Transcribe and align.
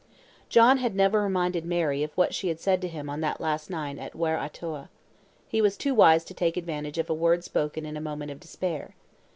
John 0.49 0.79
had 0.79 0.95
never 0.95 1.21
reminded 1.21 1.63
Mary 1.63 2.01
of 2.01 2.11
what 2.17 2.33
she 2.33 2.47
had 2.47 2.59
said 2.59 2.81
to 2.81 2.87
him 2.87 3.07
on 3.07 3.21
that 3.21 3.39
last 3.39 3.69
night 3.69 3.99
at 3.99 4.15
Ware 4.15 4.39
Atoua. 4.39 4.89
He 5.47 5.61
was 5.61 5.77
too 5.77 5.93
wise 5.93 6.25
to 6.25 6.33
take 6.33 6.57
advantage 6.57 6.97
of 6.97 7.07
a 7.07 7.13
word 7.13 7.43
spoken 7.43 7.85
in 7.85 7.95
a 7.95 8.01
moment 8.01 8.31
of 8.31 8.39
despair. 8.39 8.95